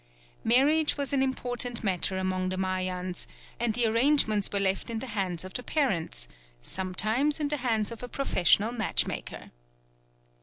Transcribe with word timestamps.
Marriage 0.43 0.97
was 0.97 1.13
an 1.13 1.21
important 1.21 1.83
matter 1.83 2.17
among 2.17 2.49
the 2.49 2.57
Mayans, 2.57 3.27
and 3.59 3.75
the 3.75 3.85
arrangements 3.85 4.49
were 4.51 4.59
left 4.59 4.89
in 4.89 4.97
the 4.97 5.05
hands 5.05 5.43
of 5.45 5.53
the 5.53 5.61
parents; 5.61 6.27
sometimes 6.59 7.39
in 7.39 7.49
the 7.49 7.57
hands 7.57 7.91
of 7.91 8.01
a 8.01 8.07
professional 8.09 8.71
matchmaker. 8.71 9.51